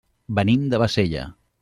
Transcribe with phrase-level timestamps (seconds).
[0.39, 1.27] Venim de Bassella.